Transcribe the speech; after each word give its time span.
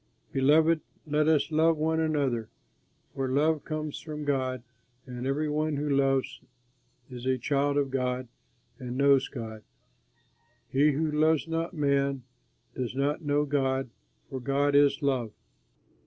Beloved, 0.31 0.81
let 1.05 1.27
us 1.27 1.51
love 1.51 1.77
one 1.77 1.99
another, 1.99 2.49
for 3.13 3.29
love 3.29 3.63
comes 3.63 3.99
from 3.99 4.25
God 4.25 4.63
and 5.05 5.27
every 5.27 5.47
one 5.47 5.75
who 5.75 5.87
loves 5.95 6.41
is 7.11 7.27
a 7.27 7.37
child 7.37 7.77
of 7.77 7.91
God 7.91 8.27
and 8.79 8.97
knows 8.97 9.27
God. 9.29 9.61
He 10.67 10.93
who 10.93 11.11
loves 11.11 11.47
not 11.47 11.75
man 11.75 12.23
does 12.73 12.95
not 12.95 13.21
know 13.21 13.45
God, 13.45 13.91
for 14.27 14.39
God 14.39 14.73
is 14.73 15.03
love. 15.03 15.33